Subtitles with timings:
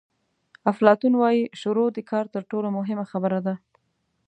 [0.71, 3.55] افلاطون وایي شروع د کار تر ټولو مهمه برخه ده.